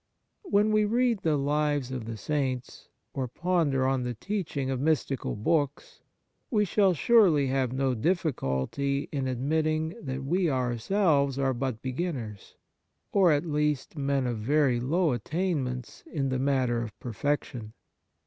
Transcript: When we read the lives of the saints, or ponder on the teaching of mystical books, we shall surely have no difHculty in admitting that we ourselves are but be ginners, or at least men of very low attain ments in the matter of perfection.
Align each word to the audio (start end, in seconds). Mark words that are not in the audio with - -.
When 0.45 0.71
we 0.71 0.83
read 0.83 1.19
the 1.21 1.37
lives 1.37 1.91
of 1.91 2.05
the 2.05 2.17
saints, 2.17 2.87
or 3.13 3.27
ponder 3.27 3.85
on 3.85 4.01
the 4.01 4.15
teaching 4.15 4.71
of 4.71 4.79
mystical 4.79 5.35
books, 5.35 6.01
we 6.49 6.65
shall 6.65 6.95
surely 6.95 7.45
have 7.49 7.71
no 7.71 7.93
difHculty 7.93 9.09
in 9.11 9.27
admitting 9.27 9.89
that 10.01 10.23
we 10.23 10.49
ourselves 10.49 11.37
are 11.37 11.53
but 11.53 11.83
be 11.83 11.93
ginners, 11.93 12.55
or 13.11 13.31
at 13.31 13.45
least 13.45 13.95
men 13.95 14.25
of 14.25 14.39
very 14.39 14.79
low 14.79 15.11
attain 15.11 15.63
ments 15.63 16.03
in 16.11 16.29
the 16.29 16.39
matter 16.39 16.81
of 16.81 16.99
perfection. 16.99 17.73